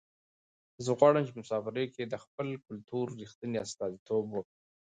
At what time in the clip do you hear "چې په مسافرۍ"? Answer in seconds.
1.27-1.85